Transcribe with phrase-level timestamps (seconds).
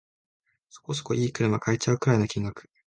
[0.71, 2.67] そこそこ良い車買えちゃうくらいの金額